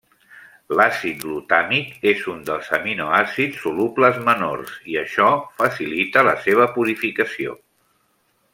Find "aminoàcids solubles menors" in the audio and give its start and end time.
2.77-4.73